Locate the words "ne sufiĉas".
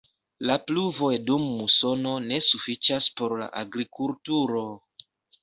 2.31-3.09